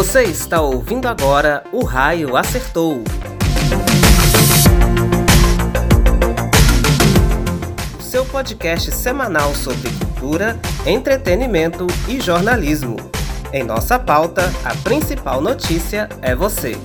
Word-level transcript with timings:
Você 0.00 0.22
está 0.22 0.62
ouvindo 0.62 1.06
agora 1.06 1.62
O 1.70 1.84
Raio 1.84 2.34
Acertou. 2.34 3.04
Seu 8.00 8.24
podcast 8.24 8.92
semanal 8.92 9.54
sobre 9.54 9.90
cultura, 9.90 10.58
entretenimento 10.86 11.86
e 12.08 12.18
jornalismo. 12.18 12.96
Em 13.52 13.62
nossa 13.62 13.98
pauta, 13.98 14.50
a 14.64 14.74
principal 14.76 15.42
notícia 15.42 16.08
é 16.22 16.34
você. 16.34 16.78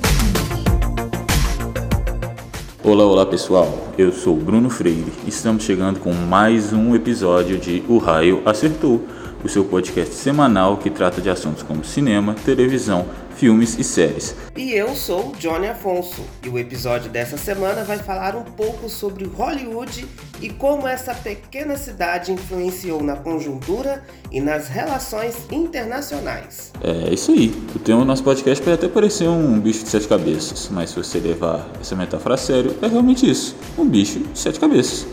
Olá, 2.84 3.06
olá 3.06 3.26
pessoal, 3.26 3.94
eu 3.98 4.12
sou 4.12 4.36
Bruno 4.36 4.70
Freire. 4.70 5.14
Estamos 5.26 5.64
chegando 5.64 6.02
com 6.02 6.12
mais 6.12 6.74
um 6.74 6.94
episódio 6.94 7.58
de 7.58 7.82
O 7.88 7.98
Raio 7.98 8.42
Acertou 8.46 9.08
o 9.46 9.50
seu 9.50 9.64
podcast 9.64 10.16
semanal 10.16 10.78
que 10.78 10.90
trata 10.90 11.22
de 11.22 11.30
assuntos 11.30 11.62
como 11.62 11.84
cinema, 11.84 12.34
televisão, 12.44 13.06
filmes 13.36 13.78
e 13.78 13.84
séries. 13.84 14.36
E 14.58 14.72
eu 14.72 14.96
sou 14.96 15.34
Johnny 15.38 15.68
Afonso 15.68 16.22
e 16.44 16.50
o 16.50 16.58
episódio 16.58 17.12
dessa 17.12 17.38
semana 17.38 17.84
vai 17.84 18.00
falar 18.00 18.36
um 18.36 18.44
pouco 18.44 18.90
sobre 18.90 19.26
Hollywood 19.26 20.08
e 20.42 20.50
como 20.50 20.88
essa 20.88 21.14
pequena 21.14 21.78
cidade 21.78 22.32
influenciou 22.32 23.04
na 23.04 23.18
conjuntura 23.18 24.04
e 24.32 24.42
nas 24.42 24.68
relações 24.68 25.36
internacionais. 25.52 26.72
É 26.82 27.14
isso 27.14 27.32
aí. 27.32 27.54
O 27.76 27.80
tema 27.80 28.00
do 28.00 28.06
nosso 28.06 28.24
podcast 28.24 28.64
pode 28.64 28.76
até 28.76 28.88
parecer 28.88 29.28
um 29.28 29.60
bicho 29.60 29.84
de 29.84 29.90
sete 29.90 30.08
cabeças, 30.08 30.70
mas 30.72 30.90
se 30.90 30.96
você 30.96 31.20
levar 31.20 31.70
essa 31.80 31.96
metáfora 31.96 32.34
a 32.34 32.38
sério, 32.38 32.76
é 32.82 32.88
realmente 32.88 33.30
isso: 33.30 33.56
um 33.78 33.88
bicho 33.88 34.20
de 34.20 34.40
sete 34.40 34.60
cabeças. 34.60 35.06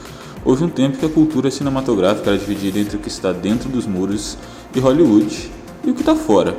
Houve 0.45 0.65
um 0.65 0.69
tempo 0.69 0.99
que 0.99 1.07
a 1.07 1.09
cultura 1.09 1.53
cinematográfica 1.53 2.31
era 2.31 2.39
dividida 2.39 2.81
entre 2.81 2.97
o 2.97 2.99
que 2.99 3.07
está 3.07 3.33
dentro 3.33 3.69
dos 3.69 3.87
muros 3.87 4.37
de 4.73 4.81
Hollywood 4.81 5.51
e 5.85 5.91
o 5.91 5.95
que 5.95 6.01
está 6.01 6.17
fora. 6.17 6.57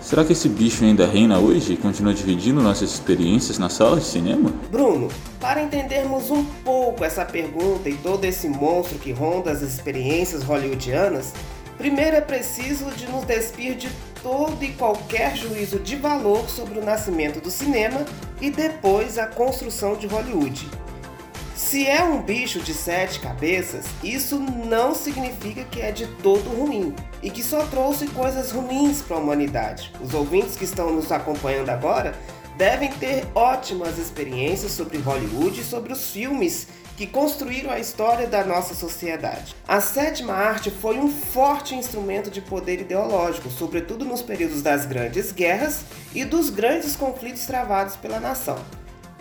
Será 0.00 0.24
que 0.24 0.32
esse 0.32 0.48
bicho 0.48 0.82
ainda 0.82 1.06
reina 1.06 1.38
hoje 1.38 1.74
e 1.74 1.76
continua 1.76 2.14
dividindo 2.14 2.62
nossas 2.62 2.90
experiências 2.90 3.58
na 3.58 3.68
sala 3.68 3.98
de 3.98 4.06
cinema? 4.06 4.50
Bruno, 4.70 5.08
para 5.38 5.62
entendermos 5.62 6.30
um 6.30 6.42
pouco 6.64 7.04
essa 7.04 7.22
pergunta 7.22 7.90
e 7.90 7.94
todo 7.98 8.24
esse 8.24 8.48
monstro 8.48 8.98
que 8.98 9.12
ronda 9.12 9.50
as 9.50 9.60
experiências 9.60 10.42
hollywoodianas, 10.42 11.34
primeiro 11.76 12.16
é 12.16 12.22
preciso 12.22 12.86
de 12.92 13.06
nos 13.08 13.24
despir 13.24 13.74
de 13.74 13.90
todo 14.22 14.64
e 14.64 14.72
qualquer 14.72 15.36
juízo 15.36 15.78
de 15.78 15.96
valor 15.96 16.48
sobre 16.48 16.78
o 16.78 16.84
nascimento 16.84 17.42
do 17.42 17.50
cinema 17.50 18.06
e 18.40 18.48
depois 18.50 19.18
a 19.18 19.26
construção 19.26 19.96
de 19.96 20.06
Hollywood. 20.06 20.66
Se 21.68 21.86
é 21.86 22.02
um 22.02 22.22
bicho 22.22 22.60
de 22.60 22.72
sete 22.72 23.20
cabeças, 23.20 23.84
isso 24.02 24.38
não 24.38 24.94
significa 24.94 25.64
que 25.64 25.82
é 25.82 25.92
de 25.92 26.06
todo 26.06 26.48
ruim 26.48 26.96
e 27.22 27.28
que 27.28 27.42
só 27.42 27.66
trouxe 27.66 28.06
coisas 28.06 28.50
ruins 28.50 29.02
para 29.02 29.18
a 29.18 29.20
humanidade. 29.20 29.92
Os 30.00 30.14
ouvintes 30.14 30.56
que 30.56 30.64
estão 30.64 30.90
nos 30.94 31.12
acompanhando 31.12 31.68
agora 31.68 32.14
devem 32.56 32.90
ter 32.92 33.26
ótimas 33.34 33.98
experiências 33.98 34.72
sobre 34.72 34.96
Hollywood 34.96 35.60
e 35.60 35.62
sobre 35.62 35.92
os 35.92 36.10
filmes 36.10 36.68
que 36.96 37.06
construíram 37.06 37.70
a 37.70 37.78
história 37.78 38.26
da 38.26 38.42
nossa 38.42 38.74
sociedade. 38.74 39.54
A 39.68 39.78
sétima 39.82 40.32
arte 40.32 40.70
foi 40.70 40.98
um 40.98 41.10
forte 41.10 41.74
instrumento 41.74 42.30
de 42.30 42.40
poder 42.40 42.80
ideológico, 42.80 43.50
sobretudo 43.50 44.06
nos 44.06 44.22
períodos 44.22 44.62
das 44.62 44.86
grandes 44.86 45.32
guerras 45.32 45.82
e 46.14 46.24
dos 46.24 46.48
grandes 46.48 46.96
conflitos 46.96 47.44
travados 47.44 47.94
pela 47.94 48.18
nação. 48.18 48.56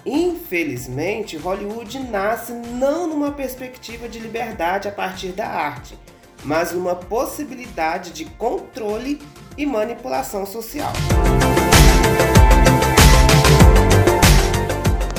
Infelizmente, 0.10 1.36
Hollywood 1.36 2.00
nasce 2.00 2.54
não 2.54 3.10
numa 3.10 3.32
perspectiva 3.32 4.08
de 4.08 4.20
liberdade 4.20 4.88
a 4.88 4.92
partir 4.92 5.34
da 5.34 5.46
arte, 5.46 6.00
mas 6.46 6.72
numa 6.72 6.96
possibilidade 6.96 8.12
de 8.12 8.24
controle 8.24 9.20
e 9.58 9.66
manipulação 9.66 10.46
social. 10.46 10.94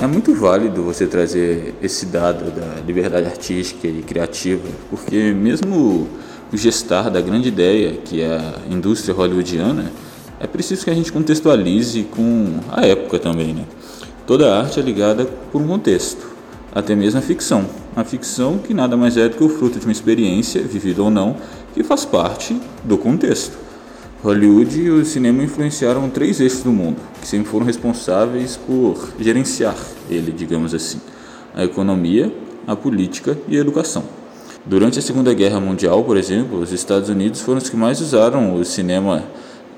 É 0.01 0.07
muito 0.07 0.35
válido 0.35 0.83
você 0.83 1.07
trazer 1.07 1.75
esse 1.83 2.07
dado 2.07 2.51
da 2.51 2.81
liberdade 2.81 3.27
artística 3.27 3.87
e 3.87 4.01
criativa, 4.01 4.67
porque 4.89 5.35
mesmo 5.35 6.09
o 6.51 6.57
gestar 6.57 7.11
da 7.11 7.21
grande 7.21 7.49
ideia 7.49 7.93
que 7.99 8.23
é 8.23 8.39
a 8.39 8.55
indústria 8.71 9.15
hollywoodiana, 9.15 9.93
é 10.41 10.47
preciso 10.47 10.83
que 10.85 10.91
a 10.91 10.95
gente 10.95 11.13
contextualize 11.13 12.05
com 12.05 12.59
a 12.71 12.87
época 12.87 13.19
também, 13.19 13.53
né? 13.53 13.65
Toda 14.29 14.55
arte 14.55 14.79
é 14.79 14.83
ligada 14.83 15.25
por 15.25 15.63
um 15.63 15.67
contexto, 15.67 16.29
até 16.75 16.95
mesmo 16.95 17.19
a 17.19 17.23
ficção. 17.23 17.65
A 17.97 18.05
ficção 18.05 18.59
que 18.59 18.75
nada 18.75 18.95
mais 18.95 19.17
é 19.17 19.27
do 19.27 19.39
que 19.39 19.43
o 19.43 19.49
fruto 19.49 19.79
de 19.79 19.87
uma 19.87 19.91
experiência, 19.91 20.61
vivida 20.61 21.03
ou 21.03 21.11
não, 21.11 21.35
que 21.73 21.83
faz 21.83 22.05
parte 22.05 22.55
do 22.85 22.99
contexto. 22.99 23.57
Hollywood 24.23 24.83
e 24.83 24.91
o 24.91 25.03
cinema 25.03 25.43
influenciaram 25.43 26.11
três 26.11 26.41
eixos 26.41 26.63
do 26.63 26.71
mundo, 26.71 26.99
que 27.19 27.27
sempre 27.27 27.49
foram 27.49 27.65
responsáveis 27.65 28.55
por 28.55 29.15
gerenciar 29.19 29.79
ele, 30.11 30.31
digamos 30.31 30.75
assim: 30.75 31.01
a 31.55 31.65
economia, 31.65 32.31
a 32.67 32.77
política 32.77 33.35
e 33.49 33.57
a 33.57 33.61
educação. 33.61 34.05
Durante 34.67 34.99
a 34.99 35.03
Segunda 35.03 35.33
Guerra 35.33 35.59
Mundial, 35.59 36.05
por 36.05 36.19
exemplo, 36.19 36.61
os 36.61 36.71
Estados 36.71 37.09
Unidos 37.09 37.41
foram 37.41 37.57
os 37.57 37.71
que 37.71 37.77
mais 37.79 37.99
usaram 38.03 38.57
o 38.57 38.63
cinema 38.63 39.25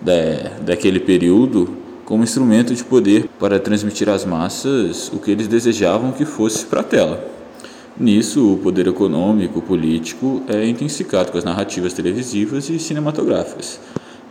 da, 0.03 0.59
daquele 0.61 0.99
período 0.99 1.79
como 2.11 2.25
instrumento 2.25 2.75
de 2.75 2.83
poder 2.83 3.29
para 3.39 3.61
transmitir 3.61 4.09
às 4.09 4.25
massas 4.25 5.13
o 5.13 5.21
que 5.21 5.31
eles 5.31 5.47
desejavam 5.47 6.11
que 6.11 6.25
fosse 6.25 6.67
para 6.67 6.81
a 6.81 6.83
tela. 6.83 7.25
Nisso, 7.97 8.55
o 8.55 8.59
poder 8.59 8.89
econômico, 8.89 9.63
político 9.63 10.43
é 10.49 10.67
intensificado 10.67 11.31
com 11.31 11.39
as 11.39 11.45
narrativas 11.45 11.93
televisivas 11.93 12.69
e 12.69 12.81
cinematográficas, 12.81 13.79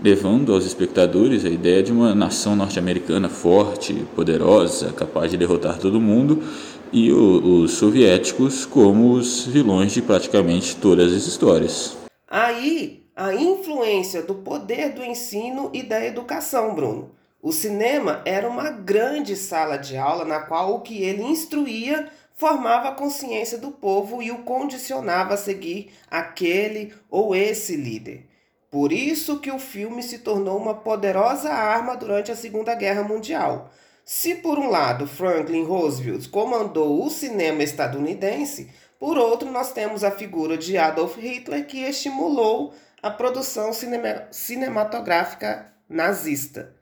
levando 0.04 0.54
aos 0.54 0.66
espectadores 0.66 1.46
a 1.46 1.50
ideia 1.50 1.82
de 1.82 1.94
uma 1.94 2.14
nação 2.14 2.54
norte-americana 2.54 3.30
forte, 3.30 3.94
poderosa, 4.14 4.92
capaz 4.92 5.32
de 5.32 5.38
derrotar 5.38 5.78
todo 5.78 6.02
mundo, 6.02 6.44
e 6.92 7.14
o, 7.14 7.62
os 7.62 7.72
soviéticos 7.72 8.66
como 8.66 9.14
os 9.14 9.46
vilões 9.46 9.94
de 9.94 10.02
praticamente 10.02 10.76
todas 10.76 11.14
as 11.14 11.26
histórias. 11.26 11.98
Aí, 12.30 13.06
a 13.16 13.34
influência 13.34 14.22
do 14.22 14.36
poder 14.36 14.94
do 14.94 15.02
ensino 15.02 15.70
e 15.74 15.82
da 15.82 16.06
educação, 16.06 16.76
Bruno. 16.76 17.18
O 17.42 17.54
cinema 17.54 18.22
era 18.26 18.50
uma 18.50 18.70
grande 18.70 19.36
sala 19.38 19.78
de 19.78 19.96
aula 19.96 20.26
na 20.26 20.42
qual 20.42 20.76
o 20.76 20.82
que 20.82 21.02
ele 21.02 21.24
instruía 21.24 22.12
formava 22.36 22.90
a 22.90 22.96
consciência 22.96 23.58
do 23.58 23.72
povo 23.72 24.22
e 24.22 24.30
o 24.30 24.40
condicionava 24.40 25.36
a 25.36 25.38
seguir 25.38 25.94
aquele 26.12 26.94
ou 27.10 27.34
esse 27.34 27.78
líder. 27.78 28.28
Por 28.70 28.92
isso 28.92 29.40
que 29.40 29.52
o 29.52 29.58
filme 29.58 30.04
se 30.04 30.20
tornou 30.20 30.58
uma 30.58 30.76
poderosa 30.76 31.50
arma 31.50 31.96
durante 31.96 32.30
a 32.30 32.36
Segunda 32.36 32.76
Guerra 32.76 33.04
Mundial. 33.04 33.72
Se 34.04 34.36
por 34.36 34.60
um 34.60 34.70
lado 34.70 35.08
Franklin 35.08 35.64
Roosevelt 35.64 36.30
comandou 36.30 37.06
o 37.06 37.10
cinema 37.10 37.64
estadunidense, 37.64 38.70
por 39.00 39.18
outro 39.18 39.50
nós 39.50 39.72
temos 39.72 40.04
a 40.04 40.12
figura 40.12 40.58
de 40.58 40.78
Adolf 40.78 41.18
Hitler 41.18 41.66
que 41.66 41.84
estimulou 41.84 42.74
a 43.02 43.10
produção 43.10 43.72
cinema 43.72 44.28
cinematográfica 44.30 45.74
nazista. 45.88 46.79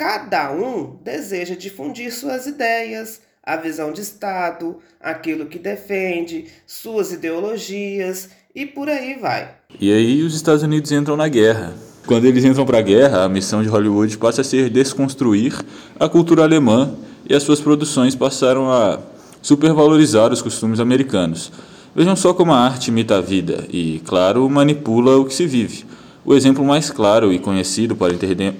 Cada 0.00 0.50
um 0.50 0.96
deseja 1.04 1.54
difundir 1.54 2.10
suas 2.10 2.46
ideias, 2.46 3.20
a 3.44 3.54
visão 3.58 3.92
de 3.92 4.00
Estado, 4.00 4.78
aquilo 4.98 5.44
que 5.44 5.58
defende, 5.58 6.46
suas 6.66 7.12
ideologias 7.12 8.30
e 8.54 8.64
por 8.64 8.88
aí 8.88 9.18
vai. 9.20 9.50
E 9.78 9.92
aí 9.92 10.22
os 10.22 10.34
Estados 10.34 10.62
Unidos 10.62 10.90
entram 10.90 11.18
na 11.18 11.28
guerra. 11.28 11.74
Quando 12.06 12.24
eles 12.24 12.46
entram 12.46 12.64
para 12.64 12.78
a 12.78 12.80
guerra, 12.80 13.24
a 13.24 13.28
missão 13.28 13.62
de 13.62 13.68
Hollywood 13.68 14.16
passa 14.16 14.40
a 14.40 14.44
ser 14.44 14.70
desconstruir 14.70 15.54
a 15.98 16.08
cultura 16.08 16.44
alemã 16.44 16.94
e 17.28 17.34
as 17.34 17.42
suas 17.42 17.60
produções 17.60 18.16
passaram 18.16 18.72
a 18.72 19.00
supervalorizar 19.42 20.32
os 20.32 20.40
costumes 20.40 20.80
americanos. 20.80 21.52
Vejam 21.94 22.16
só 22.16 22.32
como 22.32 22.54
a 22.54 22.58
arte 22.58 22.88
imita 22.88 23.18
a 23.18 23.20
vida 23.20 23.66
e, 23.68 24.00
claro, 24.06 24.48
manipula 24.48 25.18
o 25.18 25.26
que 25.26 25.34
se 25.34 25.46
vive. 25.46 25.84
O 26.22 26.34
exemplo 26.34 26.62
mais 26.62 26.90
claro 26.90 27.32
e 27.32 27.38
conhecido 27.38 27.96
para, 27.96 28.12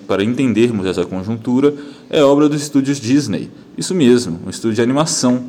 para 0.07 0.25
entendermos 0.25 0.87
essa 0.87 1.05
conjuntura 1.05 1.75
é 2.09 2.21
a 2.21 2.27
obra 2.27 2.49
dos 2.49 2.63
estúdios 2.63 2.99
Disney. 2.99 3.51
Isso 3.77 3.95
mesmo, 3.95 4.41
um 4.47 4.51
estúdio 4.51 4.77
de 4.77 4.83
animação. 4.83 5.45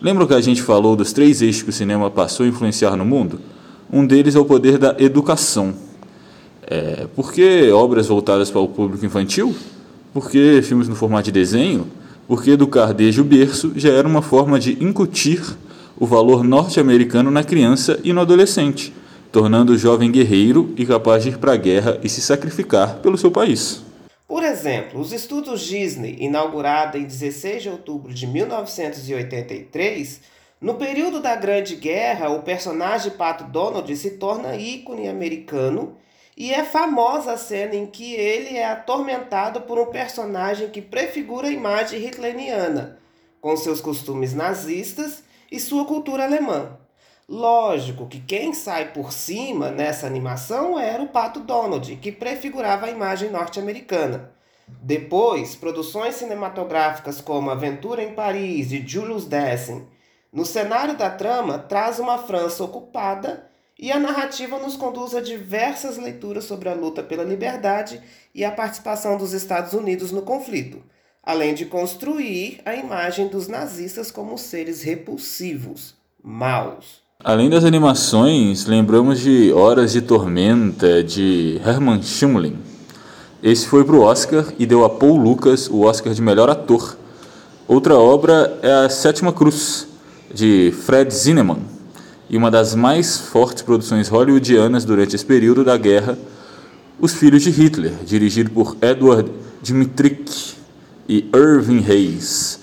Lembra 0.00 0.26
que 0.26 0.34
a 0.34 0.40
gente 0.42 0.60
falou 0.60 0.94
dos 0.94 1.12
três 1.14 1.40
eixos 1.40 1.62
que 1.62 1.70
o 1.70 1.72
cinema 1.72 2.10
passou 2.10 2.44
a 2.44 2.48
influenciar 2.48 2.96
no 2.96 3.04
mundo? 3.04 3.40
Um 3.90 4.06
deles 4.06 4.34
é 4.34 4.38
o 4.38 4.44
poder 4.44 4.76
da 4.76 4.94
educação. 4.98 5.74
É, 6.66 7.06
por 7.16 7.32
que 7.32 7.70
obras 7.72 8.08
voltadas 8.08 8.50
para 8.50 8.60
o 8.60 8.68
público 8.68 9.04
infantil? 9.06 9.54
Por 10.12 10.30
que 10.30 10.60
filmes 10.60 10.86
no 10.86 10.94
formato 10.94 11.24
de 11.24 11.32
desenho? 11.32 11.86
Porque 12.28 12.50
educar 12.50 12.92
desde 12.92 13.22
o 13.22 13.24
berço 13.24 13.72
já 13.74 13.90
era 13.90 14.06
uma 14.06 14.20
forma 14.20 14.58
de 14.58 14.76
incutir 14.84 15.42
o 15.98 16.06
valor 16.06 16.44
norte-americano 16.44 17.30
na 17.30 17.42
criança 17.42 17.98
e 18.04 18.12
no 18.12 18.20
adolescente 18.20 18.92
tornando 19.34 19.72
o 19.72 19.76
jovem 19.76 20.12
guerreiro 20.12 20.72
e 20.78 20.86
capaz 20.86 21.24
de 21.24 21.30
ir 21.30 21.38
para 21.38 21.54
a 21.54 21.56
guerra 21.56 21.98
e 22.04 22.08
se 22.08 22.22
sacrificar 22.22 23.00
pelo 23.00 23.18
seu 23.18 23.32
país. 23.32 23.82
Por 24.28 24.44
exemplo, 24.44 25.00
os 25.00 25.12
estudos 25.12 25.62
Disney, 25.62 26.18
inaugurado 26.20 26.96
em 26.96 27.02
16 27.02 27.64
de 27.64 27.68
outubro 27.68 28.14
de 28.14 28.28
1983, 28.28 30.20
no 30.60 30.74
período 30.74 31.20
da 31.20 31.34
Grande 31.34 31.74
Guerra, 31.74 32.28
o 32.28 32.44
personagem 32.44 33.10
Pato 33.10 33.42
Donald 33.42 33.96
se 33.96 34.12
torna 34.12 34.54
ícone 34.54 35.08
americano 35.08 35.96
E 36.36 36.52
é 36.52 36.62
famosa 36.62 37.32
a 37.32 37.36
cena 37.36 37.74
em 37.74 37.86
que 37.86 38.14
ele 38.14 38.56
é 38.56 38.64
atormentado 38.64 39.62
por 39.62 39.80
um 39.80 39.86
personagem 39.86 40.68
que 40.68 40.80
prefigura 40.80 41.48
a 41.48 41.52
imagem 41.52 42.00
hitleriana, 42.06 43.00
com 43.40 43.56
seus 43.56 43.80
costumes 43.80 44.32
nazistas 44.32 45.24
e 45.50 45.58
sua 45.58 45.84
cultura 45.84 46.22
alemã. 46.22 46.83
Lógico 47.26 48.06
que 48.06 48.20
quem 48.20 48.52
sai 48.52 48.92
por 48.92 49.10
cima 49.10 49.70
nessa 49.70 50.06
animação 50.06 50.78
era 50.78 51.02
o 51.02 51.08
Pato 51.08 51.40
Donald, 51.40 51.96
que 51.96 52.12
prefigurava 52.12 52.84
a 52.84 52.90
imagem 52.90 53.30
norte-americana. 53.30 54.30
Depois, 54.68 55.56
produções 55.56 56.16
cinematográficas 56.16 57.22
como 57.22 57.50
Aventura 57.50 58.02
em 58.02 58.14
Paris 58.14 58.68
de 58.68 58.86
Julius 58.86 59.24
Dessen, 59.24 59.86
no 60.30 60.44
cenário 60.44 60.96
da 60.96 61.10
trama, 61.10 61.58
traz 61.58 61.98
uma 61.98 62.18
França 62.18 62.62
ocupada 62.62 63.48
e 63.78 63.90
a 63.90 63.98
narrativa 63.98 64.58
nos 64.58 64.76
conduz 64.76 65.14
a 65.14 65.20
diversas 65.20 65.96
leituras 65.96 66.44
sobre 66.44 66.68
a 66.68 66.74
luta 66.74 67.02
pela 67.02 67.24
liberdade 67.24 68.02
e 68.34 68.44
a 68.44 68.52
participação 68.52 69.16
dos 69.16 69.32
Estados 69.32 69.72
Unidos 69.72 70.12
no 70.12 70.22
conflito, 70.22 70.82
além 71.22 71.54
de 71.54 71.64
construir 71.66 72.60
a 72.64 72.74
imagem 72.74 73.28
dos 73.28 73.48
nazistas 73.48 74.10
como 74.10 74.36
seres 74.36 74.82
repulsivos, 74.82 75.96
maus. 76.22 77.03
Além 77.22 77.48
das 77.48 77.64
animações, 77.64 78.66
lembramos 78.66 79.20
de 79.20 79.52
Horas 79.52 79.92
de 79.92 80.02
Tormenta 80.02 81.02
de 81.02 81.60
Herman 81.64 82.02
Schumlin. 82.02 82.56
Esse 83.42 83.66
foi 83.66 83.84
para 83.84 83.94
o 83.94 84.02
Oscar 84.02 84.44
e 84.58 84.66
deu 84.66 84.84
a 84.84 84.90
Paul 84.90 85.16
Lucas 85.16 85.68
o 85.70 85.82
Oscar 85.82 86.12
de 86.12 86.20
melhor 86.20 86.50
ator. 86.50 86.98
Outra 87.68 87.94
obra 87.94 88.58
é 88.60 88.70
A 88.70 88.90
Sétima 88.90 89.32
Cruz, 89.32 89.86
de 90.34 90.74
Fred 90.84 91.14
Zinnemann 91.14 91.60
e 92.28 92.36
uma 92.36 92.50
das 92.50 92.74
mais 92.74 93.16
fortes 93.16 93.62
produções 93.62 94.08
hollywoodianas 94.08 94.84
durante 94.84 95.14
esse 95.14 95.24
período 95.24 95.64
da 95.64 95.78
guerra, 95.78 96.18
Os 97.00 97.14
Filhos 97.14 97.42
de 97.42 97.50
Hitler, 97.50 97.94
dirigido 98.04 98.50
por 98.50 98.76
Edward 98.82 99.30
Dmytryk 99.62 100.56
e 101.08 101.30
Irving 101.34 101.84
Hayes. 101.88 102.60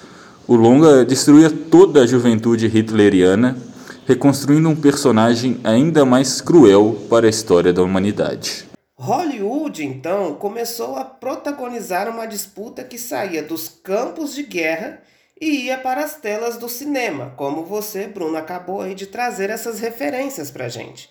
O 0.47 0.55
longa 0.55 1.03
destruía 1.05 1.49
toda 1.49 2.01
a 2.03 2.05
juventude 2.05 2.67
hitleriana, 2.67 3.70
reconstruindo 4.07 4.69
um 4.69 4.75
personagem 4.75 5.59
ainda 5.63 6.05
mais 6.05 6.41
cruel 6.41 6.95
para 7.09 7.27
a 7.27 7.29
história 7.29 7.71
da 7.71 7.83
humanidade. 7.83 8.65
Hollywood, 8.97 9.83
então, 9.83 10.35
começou 10.35 10.95
a 10.95 11.03
protagonizar 11.03 12.07
uma 12.07 12.25
disputa 12.25 12.83
que 12.83 12.97
saía 12.97 13.41
dos 13.41 13.67
campos 13.67 14.35
de 14.35 14.43
guerra 14.43 15.01
e 15.39 15.65
ia 15.65 15.77
para 15.79 16.03
as 16.03 16.17
telas 16.17 16.57
do 16.57 16.69
cinema, 16.69 17.33
como 17.35 17.65
você, 17.65 18.07
Bruno, 18.07 18.37
acabou 18.37 18.81
aí 18.81 18.93
de 18.93 19.07
trazer 19.07 19.49
essas 19.49 19.79
referências 19.79 20.51
para 20.51 20.69
gente. 20.69 21.09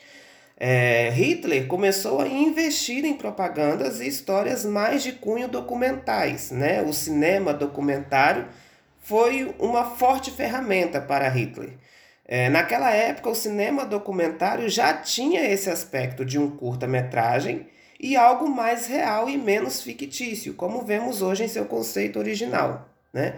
É, 0.56 1.10
Hitler 1.10 1.66
começou 1.66 2.20
a 2.20 2.28
investir 2.28 3.04
em 3.04 3.14
propagandas 3.14 3.98
e 4.00 4.06
histórias 4.06 4.64
mais 4.64 5.02
de 5.02 5.12
cunho 5.12 5.48
documentais. 5.48 6.50
Né? 6.50 6.82
O 6.82 6.92
cinema 6.92 7.52
documentário 7.52 8.46
foi 9.00 9.52
uma 9.58 9.84
forte 9.96 10.30
ferramenta 10.30 11.00
para 11.00 11.28
Hitler. 11.28 11.70
É, 12.32 12.48
naquela 12.48 12.92
época, 12.92 13.28
o 13.28 13.34
cinema 13.34 13.84
documentário 13.84 14.68
já 14.68 14.94
tinha 14.94 15.42
esse 15.50 15.68
aspecto 15.68 16.24
de 16.24 16.38
um 16.38 16.48
curta-metragem 16.48 17.66
e 17.98 18.16
algo 18.16 18.48
mais 18.48 18.86
real 18.86 19.28
e 19.28 19.36
menos 19.36 19.82
fictício, 19.82 20.54
como 20.54 20.82
vemos 20.82 21.22
hoje 21.22 21.42
em 21.42 21.48
seu 21.48 21.64
conceito 21.64 22.20
original. 22.20 22.88
Né? 23.12 23.34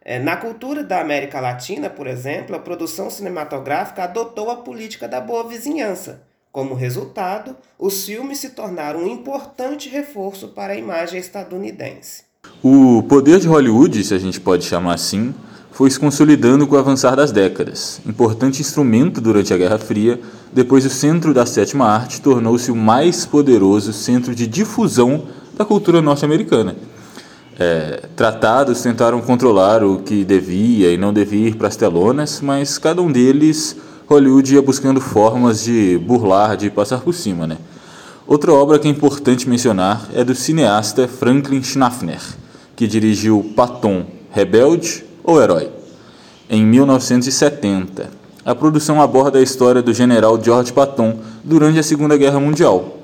É, 0.00 0.20
na 0.20 0.36
cultura 0.36 0.84
da 0.84 1.00
América 1.00 1.40
Latina, 1.40 1.90
por 1.90 2.06
exemplo, 2.06 2.54
a 2.54 2.60
produção 2.60 3.10
cinematográfica 3.10 4.04
adotou 4.04 4.48
a 4.48 4.58
política 4.58 5.08
da 5.08 5.20
boa 5.20 5.42
vizinhança. 5.48 6.22
Como 6.52 6.72
resultado, 6.72 7.56
os 7.76 8.06
filmes 8.06 8.38
se 8.38 8.50
tornaram 8.50 9.00
um 9.00 9.08
importante 9.08 9.88
reforço 9.88 10.50
para 10.50 10.74
a 10.74 10.76
imagem 10.76 11.18
estadunidense. 11.18 12.22
O 12.62 13.02
poder 13.08 13.40
de 13.40 13.48
Hollywood, 13.48 14.04
se 14.04 14.14
a 14.14 14.18
gente 14.18 14.40
pode 14.40 14.64
chamar 14.64 14.94
assim, 14.94 15.34
foi 15.76 15.90
se 15.90 16.00
consolidando 16.00 16.66
com 16.66 16.74
o 16.74 16.78
avançar 16.78 17.14
das 17.14 17.30
décadas. 17.30 18.00
Importante 18.04 18.60
instrumento 18.60 19.20
durante 19.20 19.52
a 19.52 19.56
Guerra 19.56 19.78
Fria, 19.78 20.18
depois 20.52 20.84
o 20.86 20.90
centro 20.90 21.32
da 21.32 21.44
sétima 21.44 21.86
arte 21.86 22.20
tornou-se 22.20 22.70
o 22.70 22.76
mais 22.76 23.24
poderoso 23.26 23.92
centro 23.92 24.34
de 24.34 24.46
difusão 24.46 25.24
da 25.56 25.64
cultura 25.64 26.00
norte-americana 26.02 26.74
é, 27.58 28.02
tratados 28.14 28.82
tentaram 28.82 29.20
controlar 29.20 29.82
o 29.82 29.98
que 29.98 30.24
devia 30.24 30.92
e 30.92 30.96
não 30.96 31.12
devia 31.12 31.48
ir 31.48 31.56
para 31.56 31.68
as 31.68 31.76
telonas, 31.76 32.40
mas 32.40 32.78
cada 32.78 33.00
um 33.00 33.10
deles, 33.10 33.76
Hollywood 34.06 34.54
ia 34.54 34.62
buscando 34.62 35.00
formas 35.00 35.64
de 35.64 35.98
burlar, 35.98 36.56
de 36.56 36.70
passar 36.70 37.00
por 37.00 37.14
cima. 37.14 37.46
Né? 37.46 37.56
Outra 38.26 38.52
obra 38.52 38.78
que 38.78 38.86
é 38.86 38.90
importante 38.90 39.48
mencionar 39.48 40.08
é 40.14 40.22
do 40.22 40.34
cineasta 40.34 41.08
Franklin 41.08 41.62
Schaffner, 41.62 42.20
que 42.74 42.86
dirigiu 42.86 43.52
Patton, 43.56 44.04
Rebelde 44.30 45.05
ou 45.26 45.42
Herói, 45.42 45.68
em 46.48 46.64
1970. 46.64 48.08
A 48.44 48.54
produção 48.54 49.02
aborda 49.02 49.38
a 49.38 49.42
história 49.42 49.82
do 49.82 49.92
general 49.92 50.42
George 50.42 50.72
Patton 50.72 51.18
durante 51.44 51.78
a 51.78 51.82
Segunda 51.82 52.16
Guerra 52.16 52.40
Mundial, 52.40 52.96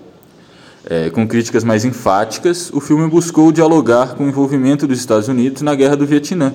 é, 0.85 1.11
com 1.11 1.29
críticas 1.29 1.63
mais 1.63 1.85
enfáticas, 1.85 2.71
o 2.73 2.81
filme 2.81 3.09
buscou 3.09 3.53
dialogar 3.53 4.15
com 4.15 4.25
o 4.25 4.29
envolvimento 4.29 4.85
dos 4.85 4.99
Estados 4.99 5.29
Unidos 5.29 5.63
na 5.63 5.77
Guerra 5.77 5.97
do 5.97 6.05
Vietnã. 6.05 6.53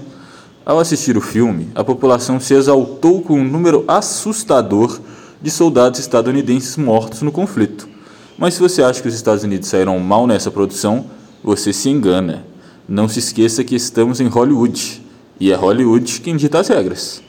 Ao 0.65 0.79
assistir 0.79 1.15
o 1.15 1.21
filme, 1.21 1.69
a 1.73 1.81
população 1.81 2.37
se 2.37 2.53
exaltou 2.53 3.21
com 3.21 3.39
um 3.39 3.43
número 3.43 3.85
assustador 3.87 4.99
de 5.41 5.49
soldados 5.49 6.01
estadunidenses 6.01 6.75
mortos 6.75 7.21
no 7.21 7.31
conflito. 7.31 7.87
Mas 8.37 8.55
se 8.55 8.59
você 8.59 8.83
acha 8.83 9.01
que 9.01 9.07
os 9.07 9.15
Estados 9.15 9.45
Unidos 9.45 9.69
saíram 9.69 9.97
mal 9.97 10.27
nessa 10.27 10.51
produção, 10.51 11.05
você 11.41 11.71
se 11.71 11.89
engana. 11.89 12.45
Não 12.87 13.07
se 13.07 13.19
esqueça 13.19 13.63
que 13.63 13.75
estamos 13.75 14.19
em 14.19 14.27
Hollywood, 14.27 15.01
e 15.39 15.51
é 15.51 15.55
Hollywood 15.55 16.21
quem 16.21 16.35
dita 16.35 16.59
as 16.59 16.67
regras. 16.67 17.21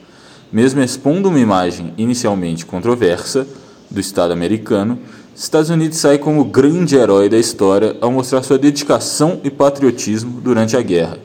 Mesmo 0.51 0.81
expondo 0.81 1.29
uma 1.29 1.39
imagem 1.39 1.93
inicialmente 1.97 2.65
controversa 2.65 3.47
do 3.89 3.99
Estado 3.99 4.33
americano, 4.33 4.97
Estados 5.35 5.69
Unidos 5.69 5.97
sai 5.97 6.17
como 6.17 6.43
grande 6.43 6.95
herói 6.95 7.29
da 7.29 7.37
história 7.37 7.95
ao 8.01 8.11
mostrar 8.11 8.43
sua 8.43 8.57
dedicação 8.57 9.39
e 9.43 9.49
patriotismo 9.49 10.41
durante 10.41 10.75
a 10.75 10.81
guerra. 10.81 11.17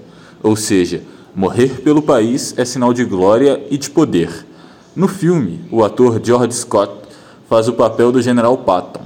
Ou 0.42 0.54
seja, 0.54 1.02
morrer 1.34 1.80
pelo 1.80 2.02
país 2.02 2.54
é 2.56 2.64
sinal 2.64 2.92
de 2.92 3.04
glória 3.04 3.60
e 3.70 3.76
de 3.76 3.90
poder. 3.90 4.46
No 4.94 5.08
filme, 5.08 5.64
o 5.70 5.82
ator 5.82 6.20
George 6.22 6.54
Scott 6.54 6.92
faz 7.48 7.66
o 7.66 7.72
papel 7.72 8.12
do 8.12 8.22
General 8.22 8.56
Patton. 8.58 9.02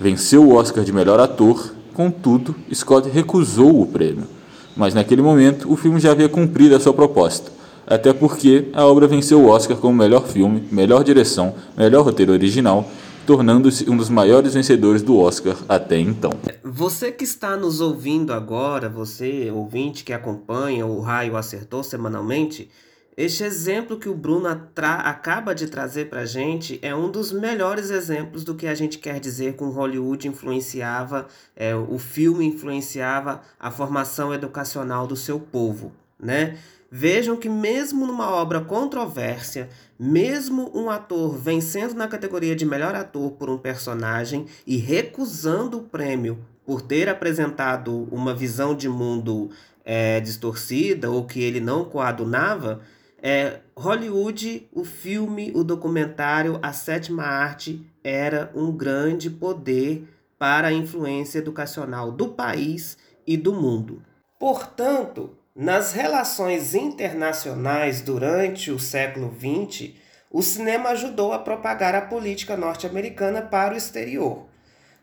Venceu 0.00 0.44
o 0.44 0.54
Oscar 0.54 0.84
de 0.84 0.92
melhor 0.92 1.20
ator, 1.20 1.74
contudo, 1.92 2.54
Scott 2.72 3.08
recusou 3.10 3.82
o 3.82 3.86
prêmio. 3.86 4.35
Mas 4.76 4.94
naquele 4.94 5.22
momento, 5.22 5.72
o 5.72 5.76
filme 5.76 5.98
já 5.98 6.12
havia 6.12 6.28
cumprido 6.28 6.76
a 6.76 6.80
sua 6.80 6.92
proposta 6.92 7.56
até 7.86 8.12
porque 8.12 8.68
a 8.72 8.84
obra 8.84 9.06
venceu 9.06 9.40
o 9.40 9.46
Oscar 9.46 9.76
como 9.76 9.96
melhor 9.96 10.26
filme, 10.26 10.66
melhor 10.72 11.04
direção, 11.04 11.54
melhor 11.76 12.04
roteiro 12.04 12.32
original 12.32 12.84
tornando-se 13.26 13.90
um 13.90 13.96
dos 13.96 14.08
maiores 14.08 14.54
vencedores 14.54 15.02
do 15.02 15.18
Oscar 15.18 15.56
até 15.68 15.98
então. 15.98 16.30
Você 16.62 17.10
que 17.10 17.24
está 17.24 17.56
nos 17.56 17.80
ouvindo 17.80 18.32
agora, 18.32 18.88
você 18.88 19.50
ouvinte 19.50 20.04
que 20.04 20.12
acompanha 20.12 20.86
o 20.86 21.00
Raio 21.00 21.36
Acertou 21.36 21.82
semanalmente, 21.82 22.70
este 23.16 23.44
exemplo 23.44 23.98
que 23.98 24.10
o 24.10 24.14
Bruno 24.14 24.46
acaba 24.46 25.54
de 25.54 25.68
trazer 25.68 26.10
para 26.10 26.20
a 26.20 26.26
gente 26.26 26.78
é 26.82 26.94
um 26.94 27.10
dos 27.10 27.32
melhores 27.32 27.88
exemplos 27.88 28.44
do 28.44 28.54
que 28.54 28.66
a 28.66 28.74
gente 28.74 28.98
quer 28.98 29.18
dizer 29.18 29.54
com 29.54 29.70
Hollywood 29.70 30.28
influenciava, 30.28 31.26
é, 31.56 31.74
o 31.74 31.98
filme 31.98 32.44
influenciava 32.44 33.40
a 33.58 33.70
formação 33.70 34.34
educacional 34.34 35.06
do 35.06 35.16
seu 35.16 35.40
povo, 35.40 35.92
né? 36.20 36.58
Vejam 36.90 37.36
que, 37.36 37.48
mesmo 37.48 38.06
numa 38.06 38.30
obra 38.30 38.60
controvérsia, 38.60 39.68
mesmo 39.98 40.70
um 40.74 40.90
ator 40.90 41.36
vencendo 41.36 41.94
na 41.94 42.06
categoria 42.06 42.54
de 42.54 42.66
melhor 42.66 42.94
ator 42.94 43.32
por 43.32 43.48
um 43.48 43.58
personagem 43.58 44.46
e 44.66 44.76
recusando 44.76 45.78
o 45.78 45.82
prêmio 45.82 46.38
por 46.64 46.82
ter 46.82 47.08
apresentado 47.08 48.06
uma 48.12 48.34
visão 48.34 48.74
de 48.74 48.88
mundo 48.88 49.50
é, 49.84 50.20
distorcida 50.20 51.10
ou 51.10 51.24
que 51.24 51.40
ele 51.40 51.60
não 51.60 51.84
coadunava, 51.84 52.80
é, 53.28 53.58
Hollywood, 53.76 54.68
o 54.72 54.84
filme, 54.84 55.50
o 55.52 55.64
documentário, 55.64 56.60
a 56.62 56.72
sétima 56.72 57.24
arte 57.24 57.84
era 58.04 58.52
um 58.54 58.70
grande 58.70 59.28
poder 59.28 60.06
para 60.38 60.68
a 60.68 60.72
influência 60.72 61.40
educacional 61.40 62.12
do 62.12 62.28
país 62.28 62.96
e 63.26 63.36
do 63.36 63.52
mundo. 63.52 64.00
Portanto, 64.38 65.36
nas 65.56 65.92
relações 65.92 66.72
internacionais 66.72 68.00
durante 68.00 68.70
o 68.70 68.78
século 68.78 69.34
XX, 69.34 69.94
o 70.30 70.40
cinema 70.40 70.90
ajudou 70.90 71.32
a 71.32 71.40
propagar 71.40 71.96
a 71.96 72.02
política 72.02 72.56
norte-americana 72.56 73.42
para 73.42 73.74
o 73.74 73.76
exterior, 73.76 74.46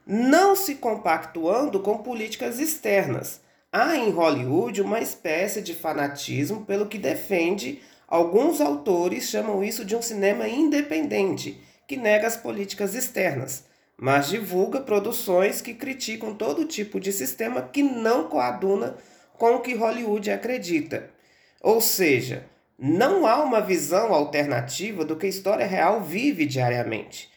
não 0.08 0.56
se 0.56 0.76
compactuando 0.76 1.82
com 1.82 1.98
políticas 1.98 2.58
externas. 2.58 3.42
Há 3.70 3.98
em 3.98 4.12
Hollywood 4.12 4.82
uma 4.82 5.02
espécie 5.02 5.62
de 5.62 5.74
fanatismo 5.74 6.64
pelo 6.64 6.86
que 6.86 6.98
defende, 6.98 7.82
alguns 8.14 8.62
autores 8.62 9.28
chamam 9.28 9.64
isso 9.64 9.84
de 9.84 9.96
um 9.96 10.02
cinema 10.02 10.48
independente, 10.48 11.60
que 11.88 11.98
nega 11.98 12.28
as 12.28 12.38
políticas 12.38 12.94
externas. 12.94 13.66
mas 13.98 14.28
divulga 14.28 14.82
produções 14.82 15.62
que 15.62 15.74
criticam 15.74 16.36
todo 16.36 16.66
tipo 16.66 17.00
de 17.00 17.12
sistema 17.12 17.62
que 17.62 17.82
não 17.82 18.28
coaduna 18.28 18.98
com 19.38 19.56
o 19.56 19.62
que 19.62 19.74
Hollywood 19.76 20.30
acredita. 20.30 21.10
Ou 21.62 21.80
seja, 21.80 22.46
não 22.78 23.26
há 23.26 23.42
uma 23.44 23.62
visão 23.62 24.14
alternativa 24.14 25.06
do 25.06 25.16
que 25.16 25.26
a 25.26 25.30
história 25.30 25.66
real 25.66 26.02
vive 26.02 26.46
diariamente. 26.46 27.32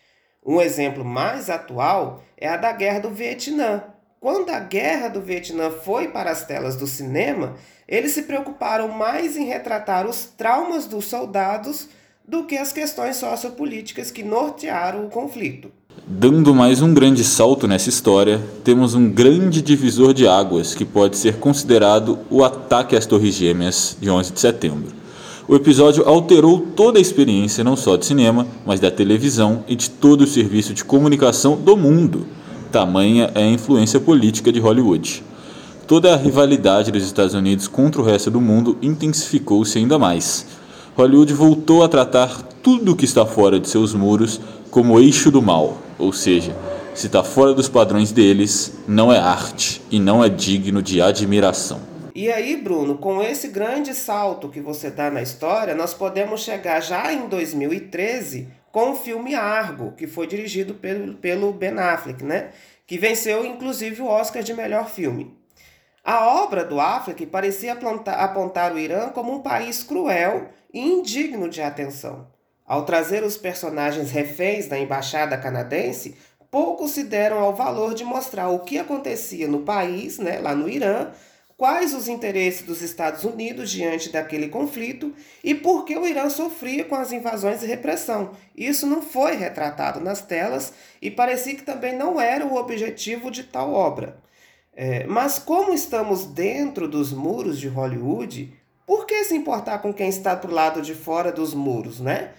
Um 0.44 0.60
exemplo 0.60 1.04
mais 1.04 1.48
atual 1.48 2.22
é 2.36 2.48
a 2.48 2.56
da 2.56 2.72
Guerra 2.72 3.00
do 3.00 3.10
Vietnã. 3.10 3.84
Quando 4.18 4.50
a 4.50 4.58
Guerra 4.58 5.08
do 5.08 5.20
Vietnã 5.20 5.70
foi 5.70 6.08
para 6.08 6.30
as 6.30 6.44
telas 6.46 6.74
do 6.74 6.86
cinema, 6.86 7.56
eles 7.88 8.12
se 8.12 8.22
preocuparam 8.22 8.88
mais 8.88 9.36
em 9.36 9.44
retratar 9.44 10.08
os 10.08 10.24
traumas 10.36 10.86
dos 10.86 11.04
soldados 11.04 11.88
do 12.26 12.44
que 12.44 12.56
as 12.56 12.72
questões 12.72 13.16
sociopolíticas 13.16 14.10
que 14.10 14.22
nortearam 14.22 15.06
o 15.06 15.10
conflito. 15.10 15.70
Dando 16.06 16.54
mais 16.54 16.82
um 16.82 16.92
grande 16.92 17.24
salto 17.24 17.66
nessa 17.66 17.88
história, 17.88 18.40
temos 18.62 18.94
um 18.94 19.08
grande 19.08 19.62
divisor 19.62 20.12
de 20.12 20.26
águas 20.26 20.74
que 20.74 20.84
pode 20.84 21.16
ser 21.16 21.38
considerado 21.38 22.18
o 22.28 22.44
ataque 22.44 22.96
às 22.96 23.06
Torres 23.06 23.34
Gêmeas 23.34 23.96
de 24.00 24.10
11 24.10 24.32
de 24.32 24.40
setembro. 24.40 24.92
O 25.48 25.54
episódio 25.54 26.06
alterou 26.08 26.60
toda 26.60 26.98
a 26.98 27.00
experiência 27.00 27.62
não 27.62 27.76
só 27.76 27.96
de 27.96 28.04
cinema, 28.04 28.46
mas 28.64 28.80
da 28.80 28.90
televisão 28.90 29.64
e 29.68 29.76
de 29.76 29.88
todo 29.88 30.22
o 30.22 30.26
serviço 30.26 30.74
de 30.74 30.84
comunicação 30.84 31.56
do 31.56 31.76
mundo. 31.76 32.26
Tamanha 32.72 33.30
é 33.34 33.44
a 33.44 33.50
influência 33.50 34.00
política 34.00 34.50
de 34.50 34.58
Hollywood. 34.58 35.22
Toda 35.86 36.12
a 36.12 36.16
rivalidade 36.16 36.90
dos 36.90 37.04
Estados 37.04 37.32
Unidos 37.32 37.68
contra 37.68 38.00
o 38.00 38.04
resto 38.04 38.28
do 38.28 38.40
mundo 38.40 38.76
intensificou-se 38.82 39.78
ainda 39.78 39.96
mais. 39.96 40.44
Hollywood 40.96 41.32
voltou 41.32 41.84
a 41.84 41.88
tratar 41.88 42.42
tudo 42.60 42.90
o 42.90 42.96
que 42.96 43.04
está 43.04 43.24
fora 43.24 43.60
de 43.60 43.68
seus 43.68 43.94
muros 43.94 44.40
como 44.68 44.98
eixo 44.98 45.30
do 45.30 45.40
mal, 45.40 45.78
ou 45.96 46.12
seja, 46.12 46.56
se 46.92 47.06
está 47.06 47.22
fora 47.22 47.54
dos 47.54 47.68
padrões 47.68 48.10
deles, 48.10 48.76
não 48.88 49.12
é 49.12 49.18
arte 49.18 49.80
e 49.88 50.00
não 50.00 50.24
é 50.24 50.28
digno 50.28 50.82
de 50.82 51.00
admiração. 51.00 51.80
E 52.16 52.32
aí, 52.32 52.56
Bruno, 52.56 52.98
com 52.98 53.22
esse 53.22 53.46
grande 53.46 53.94
salto 53.94 54.48
que 54.48 54.60
você 54.60 54.90
dá 54.90 55.08
na 55.08 55.22
história, 55.22 55.72
nós 55.72 55.94
podemos 55.94 56.40
chegar 56.40 56.80
já 56.80 57.12
em 57.12 57.28
2013 57.28 58.48
com 58.72 58.90
o 58.90 58.96
filme 58.96 59.36
Argo, 59.36 59.92
que 59.92 60.08
foi 60.08 60.26
dirigido 60.26 60.74
pelo, 60.74 61.14
pelo 61.14 61.52
Ben 61.52 61.78
Affleck, 61.78 62.24
né? 62.24 62.48
Que 62.84 62.98
venceu 62.98 63.46
inclusive 63.46 64.02
o 64.02 64.06
Oscar 64.06 64.42
de 64.42 64.52
melhor 64.52 64.90
filme. 64.90 65.45
A 66.08 66.24
obra 66.24 66.64
do 66.64 66.80
Affleck 66.80 67.26
parecia 67.26 67.72
apontar, 67.72 68.72
o 68.72 68.78
Irã 68.78 69.08
como 69.08 69.32
um 69.32 69.42
país 69.42 69.82
cruel 69.82 70.50
e 70.72 70.78
indigno 70.78 71.48
de 71.48 71.60
atenção. 71.60 72.28
Ao 72.64 72.84
trazer 72.84 73.24
os 73.24 73.36
personagens 73.36 74.12
reféns 74.12 74.68
da 74.68 74.78
embaixada 74.78 75.36
canadense, 75.36 76.16
poucos 76.48 76.92
se 76.92 77.02
deram 77.02 77.40
ao 77.40 77.56
valor 77.56 77.92
de 77.92 78.04
mostrar 78.04 78.50
o 78.50 78.60
que 78.60 78.78
acontecia 78.78 79.48
no 79.48 79.62
país, 79.62 80.16
né, 80.16 80.38
lá 80.38 80.54
no 80.54 80.68
Irã, 80.68 81.10
quais 81.56 81.92
os 81.92 82.06
interesses 82.06 82.62
dos 82.62 82.82
Estados 82.82 83.24
Unidos 83.24 83.68
diante 83.68 84.08
daquele 84.08 84.46
conflito 84.46 85.12
e 85.42 85.56
por 85.56 85.84
que 85.84 85.98
o 85.98 86.06
Irã 86.06 86.30
sofria 86.30 86.84
com 86.84 86.94
as 86.94 87.10
invasões 87.10 87.64
e 87.64 87.66
repressão. 87.66 88.30
Isso 88.56 88.86
não 88.86 89.02
foi 89.02 89.34
retratado 89.34 89.98
nas 89.98 90.22
telas 90.22 90.72
e 91.02 91.10
parecia 91.10 91.56
que 91.56 91.64
também 91.64 91.96
não 91.96 92.20
era 92.20 92.46
o 92.46 92.54
objetivo 92.54 93.28
de 93.28 93.42
tal 93.42 93.72
obra. 93.72 94.24
É, 94.76 95.06
mas 95.06 95.38
como 95.38 95.72
estamos 95.72 96.26
dentro 96.26 96.86
dos 96.86 97.10
muros 97.10 97.58
de 97.58 97.66
Hollywood, 97.66 98.52
por 98.86 99.06
que 99.06 99.24
se 99.24 99.34
importar 99.34 99.78
com 99.78 99.92
quem 99.92 100.08
está 100.08 100.34
do 100.34 100.52
lado 100.52 100.82
de 100.82 100.94
fora 100.94 101.32
dos 101.32 101.54
muros, 101.54 101.98
né? 101.98 102.32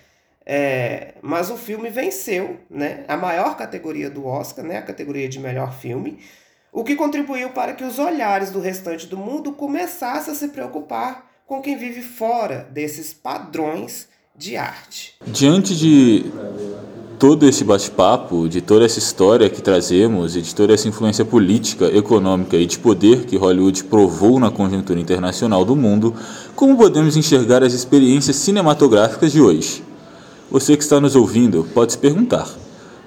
É, 0.46 1.16
mas 1.22 1.50
o 1.50 1.58
filme 1.58 1.90
venceu 1.90 2.58
né, 2.70 3.04
a 3.08 3.18
maior 3.18 3.58
categoria 3.58 4.10
do 4.10 4.26
Oscar, 4.26 4.64
né, 4.64 4.78
a 4.78 4.82
categoria 4.82 5.28
de 5.28 5.40
melhor 5.40 5.74
filme, 5.74 6.20
o 6.72 6.86
que 6.86 6.96
contribuiu 6.96 7.50
para 7.50 7.74
que 7.74 7.84
os 7.84 8.00
olhares 8.00 8.50
do 8.50 8.62
restante 8.62 9.08
do 9.08 9.18
mundo 9.18 9.52
começassem 9.52 10.32
a 10.32 10.36
se 10.38 10.48
preocupar 10.48 11.30
com 11.46 11.62
quem 11.62 11.76
vive 11.76 12.02
fora 12.02 12.66
desses 12.72 13.14
padrões 13.14 14.08
de 14.34 14.56
arte. 14.56 15.16
Diante 15.26 15.76
de 15.76 16.32
todo 17.20 17.48
esse 17.48 17.64
bate-papo, 17.64 18.48
de 18.48 18.62
toda 18.62 18.86
essa 18.86 19.00
história 19.00 19.50
que 19.50 19.62
trazemos 19.62 20.36
e 20.36 20.42
de 20.42 20.54
toda 20.54 20.74
essa 20.74 20.88
influência 20.88 21.26
política, 21.26 21.86
econômica 21.86 22.56
e 22.58 22.66
de 22.66 22.78
poder 22.78 23.26
que 23.26 23.36
Hollywood 23.36 23.86
provou 23.86 24.40
na 24.40 24.52
conjuntura 24.52 25.00
internacional 25.00 25.66
do 25.66 25.76
mundo, 25.76 26.14
como 26.56 26.78
podemos 26.78 27.18
enxergar 27.18 27.64
as 27.64 27.74
experiências 27.74 28.36
cinematográficas 28.36 29.32
de 29.32 29.42
hoje? 29.42 29.84
Você 30.52 30.78
que 30.78 30.84
está 30.84 31.02
nos 31.02 31.16
ouvindo 31.16 31.68
pode 31.74 31.94
se 31.94 31.98
perguntar: 31.98 32.48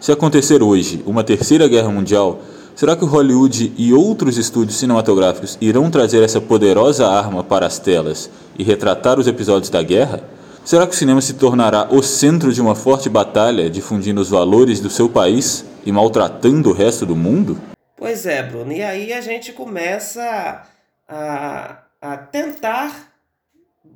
se 0.01 0.11
acontecer 0.11 0.61
hoje 0.61 1.03
uma 1.07 1.23
terceira 1.23 1.69
guerra 1.69 1.91
mundial, 1.91 2.41
será 2.75 2.97
que 2.97 3.05
Hollywood 3.05 3.73
e 3.77 3.95
outros 3.95 4.37
estúdios 4.37 4.79
cinematográficos 4.79 5.57
irão 5.61 5.89
trazer 5.89 6.23
essa 6.23 6.41
poderosa 6.41 7.07
arma 7.07 7.45
para 7.45 7.67
as 7.67 7.79
telas 7.79 8.29
e 8.59 8.65
retratar 8.65 9.21
os 9.21 9.29
episódios 9.29 9.71
da 9.71 9.83
guerra? 9.83 10.21
Será 10.71 10.87
que 10.87 10.95
o 10.95 10.97
cinema 10.97 11.21
se 11.21 11.35
tornará 11.35 11.89
o 11.91 12.01
centro 12.01 12.53
de 12.53 12.61
uma 12.61 12.77
forte 12.77 13.09
batalha 13.09 13.69
difundindo 13.69 14.21
os 14.21 14.31
valores 14.31 14.79
do 14.79 14.89
seu 14.89 15.09
país 15.09 15.65
e 15.85 15.91
maltratando 15.91 16.71
o 16.71 16.73
resto 16.73 17.05
do 17.05 17.17
mundo? 17.17 17.61
Pois 17.97 18.25
é, 18.25 18.41
Bruno. 18.41 18.71
E 18.71 18.81
aí 18.81 19.13
a 19.13 19.21
gente 19.21 19.53
começa 19.53 20.63
a, 21.09 21.83
a 22.01 22.17
tentar 22.19 23.13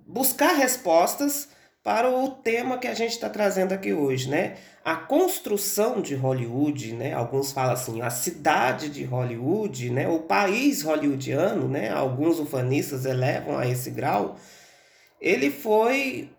buscar 0.04 0.56
respostas 0.56 1.48
para 1.80 2.10
o 2.10 2.28
tema 2.28 2.76
que 2.76 2.88
a 2.88 2.94
gente 2.94 3.12
está 3.12 3.30
trazendo 3.30 3.70
aqui 3.70 3.92
hoje, 3.92 4.28
né? 4.28 4.56
A 4.84 4.96
construção 4.96 6.00
de 6.00 6.16
Hollywood, 6.16 6.92
né? 6.94 7.12
Alguns 7.12 7.52
falam 7.52 7.74
assim, 7.74 8.02
a 8.02 8.10
cidade 8.10 8.88
de 8.88 9.04
Hollywood, 9.04 9.90
né? 9.90 10.08
O 10.08 10.18
país 10.18 10.82
hollywoodiano, 10.82 11.68
né? 11.68 11.90
Alguns 11.92 12.40
ufanistas 12.40 13.04
elevam 13.04 13.56
a 13.56 13.64
esse 13.64 13.92
grau. 13.92 14.36
Ele 15.20 15.52
foi 15.52 16.33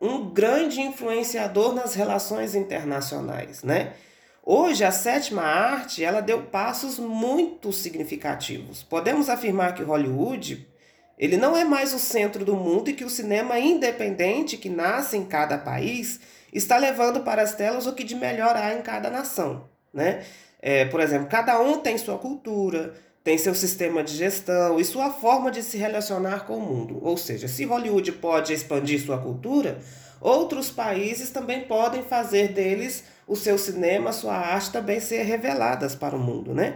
um 0.00 0.30
grande 0.30 0.80
influenciador 0.80 1.74
nas 1.74 1.94
relações 1.94 2.54
internacionais, 2.54 3.62
né? 3.62 3.92
Hoje 4.42 4.82
a 4.82 4.90
sétima 4.90 5.42
arte, 5.42 6.02
ela 6.02 6.20
deu 6.20 6.42
passos 6.44 6.98
muito 6.98 7.72
significativos. 7.72 8.82
Podemos 8.82 9.28
afirmar 9.28 9.74
que 9.74 9.82
Hollywood 9.82 10.66
ele 11.18 11.36
não 11.36 11.54
é 11.54 11.64
mais 11.64 11.92
o 11.92 11.98
centro 11.98 12.46
do 12.46 12.56
mundo 12.56 12.88
e 12.88 12.94
que 12.94 13.04
o 13.04 13.10
cinema 13.10 13.58
independente 13.58 14.56
que 14.56 14.70
nasce 14.70 15.18
em 15.18 15.24
cada 15.26 15.58
país 15.58 16.18
está 16.50 16.78
levando 16.78 17.20
para 17.20 17.42
as 17.42 17.54
telas 17.54 17.86
o 17.86 17.92
que 17.92 18.02
de 18.02 18.14
melhor 18.14 18.56
há 18.56 18.72
em 18.72 18.80
cada 18.80 19.10
nação. 19.10 19.68
Né? 19.92 20.24
É, 20.62 20.86
por 20.86 20.98
exemplo, 20.98 21.28
cada 21.28 21.60
um 21.60 21.78
tem 21.78 21.98
sua 21.98 22.16
cultura, 22.16 22.94
tem 23.30 23.38
seu 23.38 23.54
sistema 23.54 24.02
de 24.02 24.16
gestão 24.16 24.80
e 24.80 24.84
sua 24.84 25.12
forma 25.12 25.52
de 25.52 25.62
se 25.62 25.78
relacionar 25.78 26.46
com 26.46 26.56
o 26.56 26.60
mundo. 26.60 26.98
Ou 27.00 27.16
seja, 27.16 27.46
se 27.46 27.64
Hollywood 27.64 28.10
pode 28.10 28.52
expandir 28.52 29.00
sua 29.00 29.18
cultura, 29.18 29.78
outros 30.20 30.68
países 30.68 31.30
também 31.30 31.60
podem 31.60 32.02
fazer 32.02 32.48
deles 32.48 33.04
o 33.28 33.36
seu 33.36 33.56
cinema, 33.56 34.12
sua 34.12 34.34
arte 34.34 34.72
também 34.72 34.98
ser 34.98 35.22
reveladas 35.22 35.94
para 35.94 36.16
o 36.16 36.18
mundo, 36.18 36.52
né? 36.52 36.74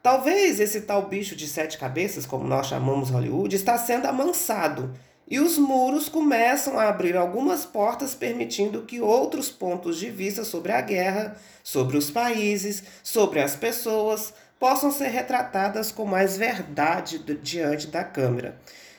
Talvez 0.00 0.60
esse 0.60 0.82
tal 0.82 1.08
bicho 1.08 1.34
de 1.34 1.48
sete 1.48 1.76
cabeças, 1.76 2.24
como 2.24 2.46
nós 2.46 2.68
chamamos 2.68 3.10
Hollywood, 3.10 3.56
está 3.56 3.76
sendo 3.76 4.06
amansado 4.06 4.94
e 5.26 5.40
os 5.40 5.58
muros 5.58 6.08
começam 6.08 6.78
a 6.78 6.88
abrir 6.88 7.16
algumas 7.16 7.64
portas, 7.66 8.14
permitindo 8.14 8.82
que 8.82 9.00
outros 9.00 9.50
pontos 9.50 9.98
de 9.98 10.08
vista 10.08 10.44
sobre 10.44 10.70
a 10.70 10.80
guerra, 10.80 11.36
sobre 11.64 11.96
os 11.96 12.12
países, 12.12 12.84
sobre 13.02 13.40
as 13.40 13.56
pessoas, 13.56 14.32
possam 14.60 14.92
ser 14.92 15.08
retratadas 15.08 15.90
com 15.90 16.04
mais 16.04 16.36
verdade 16.36 17.18
diante 17.42 17.88
da 17.88 18.04
câmera. 18.04 18.56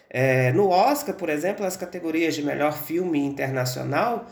É, 0.09 0.51
no 0.51 0.67
Oscar, 0.67 1.15
por 1.15 1.29
exemplo, 1.29 1.65
as 1.65 1.77
categorias 1.77 2.35
de 2.35 2.43
melhor 2.43 2.73
filme 2.73 3.19
internacional 3.19 4.25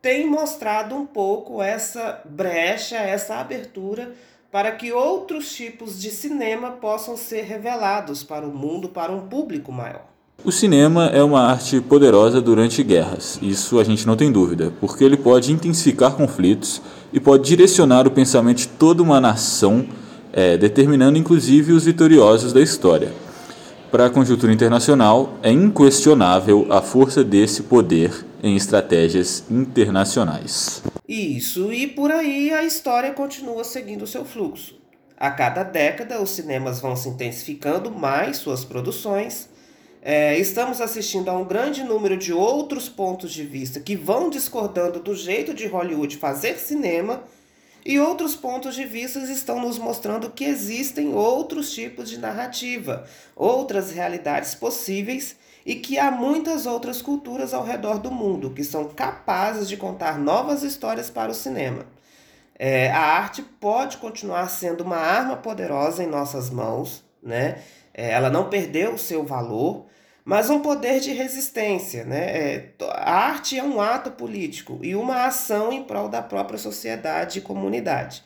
têm 0.00 0.28
mostrado 0.28 0.94
um 0.94 1.06
pouco 1.06 1.62
essa 1.62 2.20
brecha, 2.24 2.96
essa 2.96 3.36
abertura 3.36 4.12
para 4.52 4.72
que 4.72 4.92
outros 4.92 5.52
tipos 5.54 6.00
de 6.00 6.10
cinema 6.10 6.72
possam 6.72 7.16
ser 7.16 7.42
revelados 7.42 8.22
para 8.22 8.46
o 8.46 8.52
mundo, 8.52 8.88
para 8.88 9.12
um 9.12 9.28
público 9.28 9.72
maior. 9.72 10.04
O 10.44 10.50
cinema 10.50 11.06
é 11.06 11.22
uma 11.22 11.42
arte 11.42 11.80
poderosa 11.80 12.40
durante 12.40 12.82
guerras, 12.82 13.38
isso 13.42 13.78
a 13.78 13.84
gente 13.84 14.06
não 14.06 14.16
tem 14.16 14.32
dúvida, 14.32 14.72
porque 14.80 15.04
ele 15.04 15.16
pode 15.16 15.52
intensificar 15.52 16.14
conflitos 16.14 16.80
e 17.12 17.20
pode 17.20 17.44
direcionar 17.44 18.06
o 18.06 18.10
pensamento 18.10 18.58
de 18.58 18.68
toda 18.68 19.02
uma 19.02 19.20
nação, 19.20 19.86
é, 20.32 20.56
determinando 20.56 21.18
inclusive 21.18 21.72
os 21.72 21.84
vitoriosos 21.84 22.52
da 22.52 22.60
história. 22.60 23.12
Para 23.90 24.06
a 24.06 24.10
conjuntura 24.10 24.52
internacional, 24.52 25.38
é 25.42 25.50
inquestionável 25.50 26.66
a 26.70 26.80
força 26.80 27.24
desse 27.24 27.64
poder 27.64 28.24
em 28.42 28.54
estratégias 28.54 29.44
internacionais. 29.50 30.82
Isso, 31.08 31.72
e 31.72 31.88
por 31.88 32.12
aí 32.12 32.52
a 32.52 32.62
história 32.62 33.12
continua 33.12 33.64
seguindo 33.64 34.06
seu 34.06 34.24
fluxo. 34.24 34.78
A 35.16 35.30
cada 35.30 35.64
década, 35.64 36.22
os 36.22 36.30
cinemas 36.30 36.80
vão 36.80 36.94
se 36.94 37.08
intensificando 37.08 37.90
mais 37.90 38.38
suas 38.38 38.64
produções. 38.64 39.50
É, 40.00 40.38
estamos 40.38 40.80
assistindo 40.80 41.28
a 41.28 41.36
um 41.36 41.44
grande 41.44 41.82
número 41.82 42.16
de 42.16 42.32
outros 42.32 42.88
pontos 42.88 43.32
de 43.32 43.42
vista 43.42 43.80
que 43.80 43.96
vão 43.96 44.30
discordando 44.30 45.00
do 45.00 45.14
jeito 45.14 45.52
de 45.52 45.66
Hollywood 45.66 46.16
fazer 46.16 46.58
cinema. 46.58 47.22
E 47.84 47.98
outros 47.98 48.36
pontos 48.36 48.74
de 48.74 48.84
vista 48.84 49.18
estão 49.20 49.60
nos 49.60 49.78
mostrando 49.78 50.30
que 50.30 50.44
existem 50.44 51.14
outros 51.14 51.72
tipos 51.72 52.10
de 52.10 52.18
narrativa, 52.18 53.06
outras 53.34 53.90
realidades 53.90 54.54
possíveis 54.54 55.36
e 55.64 55.74
que 55.74 55.98
há 55.98 56.10
muitas 56.10 56.66
outras 56.66 57.00
culturas 57.00 57.54
ao 57.54 57.64
redor 57.64 57.98
do 57.98 58.10
mundo 58.10 58.50
que 58.50 58.64
são 58.64 58.88
capazes 58.88 59.68
de 59.68 59.76
contar 59.76 60.18
novas 60.18 60.62
histórias 60.62 61.10
para 61.10 61.30
o 61.30 61.34
cinema. 61.34 61.86
É, 62.58 62.90
a 62.90 63.00
arte 63.00 63.40
pode 63.42 63.96
continuar 63.96 64.48
sendo 64.48 64.84
uma 64.84 64.98
arma 64.98 65.36
poderosa 65.36 66.04
em 66.04 66.06
nossas 66.06 66.50
mãos, 66.50 67.02
né? 67.22 67.62
É, 67.94 68.10
ela 68.10 68.28
não 68.28 68.50
perdeu 68.50 68.94
o 68.94 68.98
seu 68.98 69.24
valor, 69.24 69.86
mas 70.24 70.50
um 70.50 70.60
poder 70.60 71.00
de 71.00 71.12
resistência. 71.12 72.04
Né? 72.04 72.18
É, 72.18 72.68
a 72.80 73.14
arte 73.14 73.58
é 73.58 73.64
um 73.64 73.80
ato 73.80 74.10
político 74.10 74.78
e 74.82 74.94
uma 74.94 75.26
ação 75.26 75.72
em 75.72 75.82
prol 75.84 76.08
da 76.08 76.22
própria 76.22 76.58
sociedade 76.58 77.38
e 77.38 77.42
comunidade. 77.42 78.22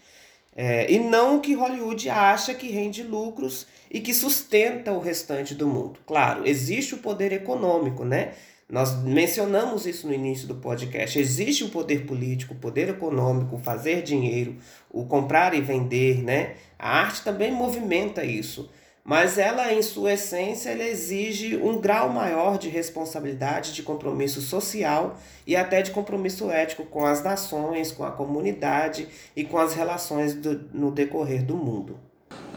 É, 0.57 0.91
e 0.91 1.01
não 1.01 1.37
o 1.37 1.41
que 1.41 1.55
Hollywood 1.55 2.09
acha 2.09 2.55
que 2.55 2.71
rende 2.71 3.03
lucros 3.03 3.67
e 3.91 4.01
que 4.01 4.15
sustenta 4.15 4.93
o 4.93 5.01
restante 5.01 5.55
do 5.55 5.67
mundo. 5.67 5.99
Claro, 6.07 6.47
existe 6.47 6.95
o 6.95 6.99
poder 6.99 7.33
econômico, 7.33 8.05
né? 8.05 8.33
Nós 8.69 9.03
mencionamos 9.03 9.85
isso 9.85 10.07
no 10.07 10.15
início 10.15 10.49
do 10.49 10.55
podcast. 10.55 11.19
Existe 11.19 11.65
o 11.65 11.69
poder 11.69 12.07
político, 12.07 12.55
o 12.55 12.57
poder 12.57 12.89
econômico, 12.89 13.57
o 13.57 13.59
fazer 13.59 14.03
dinheiro, 14.03 14.57
o 14.91 15.05
comprar 15.05 15.55
e 15.55 15.61
vender, 15.61 16.23
né? 16.23 16.55
A 16.79 17.01
arte 17.01 17.23
também 17.23 17.51
movimenta 17.53 18.25
isso 18.25 18.71
mas 19.05 19.37
ela, 19.37 19.71
em 19.71 19.83
sua 19.83 20.15
essência, 20.15 20.71
exige 20.71 21.57
um 21.57 21.79
grau 21.79 22.09
maior 22.09 22.57
de 22.57 22.71
responsabilidade, 22.71 23.75
de 23.75 23.83
compromisso 23.83 24.41
social 24.41 25.19
e 25.47 25.55
até 25.55 25.83
de 25.83 25.91
compromisso 25.91 26.51
ético 26.51 26.87
com 26.87 27.05
as 27.05 27.23
nações, 27.23 27.93
com 27.93 28.03
a 28.03 28.11
comunidade 28.11 29.07
e 29.37 29.45
com 29.45 29.59
as 29.59 29.75
relações 29.75 30.33
do, 30.33 30.59
no 30.73 30.91
decorrer 30.91 31.45
do 31.45 31.55
mundo. 31.55 31.97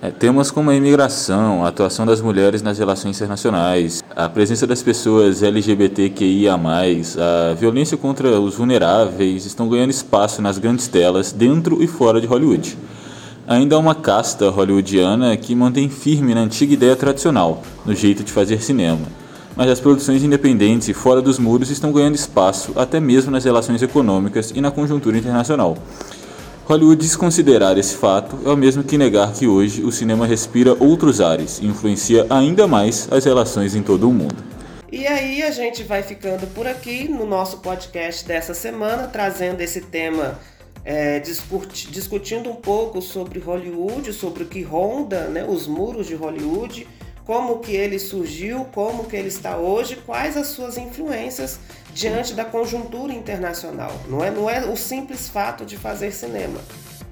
É, 0.01 0.09
temas 0.09 0.49
como 0.49 0.69
a 0.69 0.75
imigração, 0.75 1.65
a 1.65 1.67
atuação 1.67 2.05
das 2.05 2.21
mulheres 2.21 2.61
nas 2.61 2.77
relações 2.77 3.17
internacionais, 3.17 4.01
a 4.15 4.29
presença 4.29 4.65
das 4.65 4.81
pessoas 4.81 5.43
LGBTQIA, 5.43 6.53
a 6.53 7.53
violência 7.55 7.97
contra 7.97 8.39
os 8.39 8.55
vulneráveis 8.55 9.45
estão 9.45 9.67
ganhando 9.67 9.89
espaço 9.89 10.41
nas 10.41 10.57
grandes 10.57 10.87
telas 10.87 11.33
dentro 11.33 11.83
e 11.83 11.87
fora 11.87 12.21
de 12.21 12.27
Hollywood 12.27 12.77
ainda 13.47 13.77
há 13.77 13.79
uma 13.79 13.95
casta 13.95 14.49
hollywoodiana 14.49 15.35
que 15.37 15.55
mantém 15.55 15.89
firme 15.89 16.35
na 16.35 16.41
antiga 16.41 16.73
ideia 16.73 16.95
tradicional, 16.97 17.63
no 17.85 17.95
jeito 17.95 18.23
de 18.23 18.31
fazer 18.33 18.61
cinema. 18.61 19.07
Mas 19.55 19.69
as 19.69 19.79
produções 19.79 20.21
independentes 20.21 20.89
e 20.89 20.93
fora 20.93 21.21
dos 21.21 21.39
muros 21.39 21.71
estão 21.71 21.93
ganhando 21.93 22.15
espaço 22.15 22.73
até 22.75 22.99
mesmo 22.99 23.31
nas 23.31 23.45
relações 23.45 23.81
econômicas 23.81 24.51
e 24.53 24.59
na 24.59 24.69
conjuntura 24.69 25.17
internacional. 25.17 25.77
Hollywood 26.65 27.01
desconsiderar 27.01 27.77
esse 27.77 27.95
fato 27.95 28.37
é 28.45 28.49
o 28.49 28.57
mesmo 28.57 28.83
que 28.83 28.97
negar 28.97 29.31
que 29.31 29.47
hoje 29.47 29.81
o 29.83 29.91
cinema 29.91 30.27
respira 30.27 30.75
outros 30.77 31.21
ares 31.21 31.59
e 31.59 31.65
influencia 31.65 32.27
ainda 32.29 32.67
mais 32.67 33.07
as 33.09 33.23
relações 33.23 33.73
em 33.73 33.81
todo 33.81 34.09
o 34.09 34.13
mundo. 34.13 34.35
E 34.91 35.07
aí 35.07 35.41
a 35.43 35.51
gente 35.51 35.83
vai 35.83 36.03
ficando 36.03 36.45
por 36.47 36.67
aqui 36.67 37.07
no 37.07 37.25
nosso 37.25 37.59
podcast 37.59 38.27
dessa 38.27 38.53
semana, 38.53 39.07
trazendo 39.07 39.61
esse 39.61 39.81
tema 39.81 40.37
é, 40.87 41.19
discuti, 41.19 41.91
discutindo 41.91 42.49
um 42.49 42.55
pouco 42.55 43.01
sobre 43.01 43.39
Hollywood, 43.39 44.13
sobre 44.13 44.43
o 44.43 44.45
que 44.45 44.61
ronda 44.61 45.27
né, 45.27 45.43
os 45.43 45.67
muros 45.67 46.07
de 46.07 46.15
Hollywood, 46.15 46.87
como 47.25 47.59
que 47.59 47.73
ele 47.73 47.99
surgiu, 47.99 48.63
como 48.73 49.03
que 49.03 49.17
ele 49.17 49.27
está 49.27 49.57
hoje, 49.57 49.97
quais 50.05 50.37
as 50.37 50.47
suas 50.47 50.77
influências 50.77 51.59
diante 51.93 52.33
da 52.33 52.45
conjuntura 52.45 53.11
internacional. 53.11 53.91
Não 54.07 54.23
é, 54.23 54.31
não 54.31 54.49
é 54.49 54.63
o 54.63 54.77
simples 54.77 55.27
fato 55.27 55.65
de 55.65 55.75
fazer 55.75 56.13
cinema, 56.13 56.61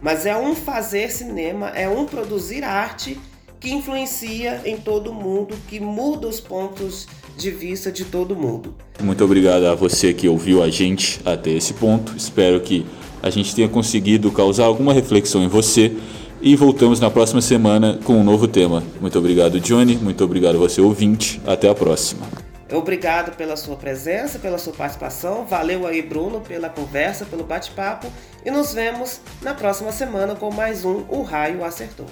mas 0.01 0.25
é 0.25 0.38
um 0.38 0.55
fazer 0.55 1.12
cinema, 1.12 1.67
é 1.72 1.89
um 1.89 2.05
produzir 2.05 2.63
arte 2.63 3.20
que 3.60 3.74
influencia 3.74 4.62
em 4.63 4.77
todo 4.77 5.13
mundo, 5.13 5.53
que 5.68 5.81
muda 5.81 6.29
os 6.29 6.40
pontos 6.40 7.09
de 7.35 7.51
vista 7.51 7.92
de 7.92 8.05
todo 8.05 8.38
mundo. 8.38 8.74
Muito 9.03 9.22
obrigado 9.25 9.66
a 9.66 9.75
você 9.75 10.14
que 10.14 10.29
ouviu 10.29 10.64
a 10.64 10.70
gente 10.70 11.20
até 11.25 11.50
esse 11.50 11.74
ponto. 11.74 12.16
Espero 12.16 12.61
que 12.61 12.85
a 13.22 13.30
gente 13.30 13.54
tenha 13.56 13.68
conseguido 13.68 14.32
causar 14.32 14.66
alguma 14.66 14.94
reflexão 14.94 15.44
em 15.44 15.48
você 15.48 15.96
e 16.42 16.56
voltamos 16.56 17.00
na 17.00 17.10
próxima 17.10 17.42
semana 17.42 18.00
com 18.04 18.14
um 18.14 18.24
novo 18.24 18.48
tema. 18.48 18.84
Muito 19.01 19.18
obrigado, 19.18 19.60
Johnny. 19.60 19.96
Muito 19.96 20.24
obrigado 20.24 20.60
você, 20.60 20.82
ouvinte. 20.82 21.42
Até 21.46 21.70
a 21.70 21.75
próxima. 21.75 22.25
Obrigado 22.72 23.36
pela 23.36 23.56
sua 23.56 23.75
presença, 23.75 24.40
pela 24.40 24.58
sua 24.58 24.74
participação. 24.74 25.46
Valeu 25.46 25.86
aí, 25.86 26.01
Bruno, 26.01 26.42
pela 26.42 26.68
conversa, 26.68 27.25
pelo 27.25 27.44
bate-papo. 27.44 28.08
E 28.44 28.51
nos 28.51 28.74
vemos 28.74 29.22
na 29.42 29.54
próxima 29.54 29.92
semana 29.92 30.36
com 30.36 30.51
mais 30.51 30.84
um 30.84 31.04
O 31.08 31.22
Raio 31.22 31.64
Acertou. 31.64 32.08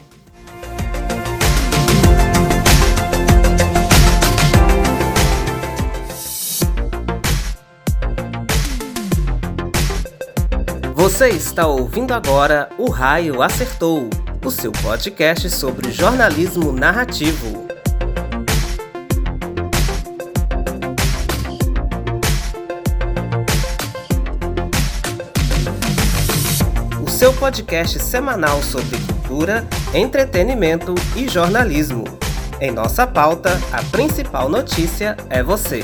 Você 11.04 11.28
está 11.28 11.68
ouvindo 11.68 12.14
agora 12.14 12.70
O 12.78 12.90
Raio 12.90 13.42
Acertou, 13.42 14.10
o 14.42 14.50
seu 14.50 14.72
podcast 14.72 15.50
sobre 15.50 15.92
jornalismo 15.92 16.72
narrativo. 16.72 17.68
O 27.06 27.10
seu 27.10 27.34
podcast 27.34 28.00
semanal 28.00 28.64
sobre 28.64 28.98
cultura, 29.00 29.68
entretenimento 29.94 30.96
e 31.18 31.28
jornalismo. 31.28 32.06
Em 32.62 32.72
nossa 32.72 33.06
pauta, 33.06 33.60
a 33.74 33.84
principal 33.92 34.48
notícia 34.48 35.18
é 35.30 35.44
você. 35.44 35.84